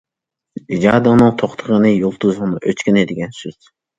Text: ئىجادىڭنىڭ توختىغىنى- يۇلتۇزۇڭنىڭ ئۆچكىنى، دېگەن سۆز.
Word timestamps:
ئىجادىڭنىڭ 0.77 1.29
توختىغىنى- 1.41 1.91
يۇلتۇزۇڭنىڭ 1.93 2.65
ئۆچكىنى، 2.71 3.07
دېگەن 3.13 3.39
سۆز. 3.43 3.71